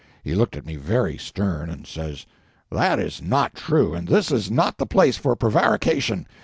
He 0.23 0.33
looked 0.33 0.55
at 0.57 0.65
me 0.65 0.77
very 0.77 1.15
stern, 1.19 1.69
and 1.69 1.85
says— 1.85 2.25
"That 2.71 2.97
is 2.97 3.21
not 3.21 3.53
true; 3.53 3.93
and 3.93 4.07
this 4.07 4.31
is 4.31 4.49
not 4.49 4.79
the 4.79 4.87
place 4.87 5.15
for 5.17 5.35
prevarication. 5.35 6.25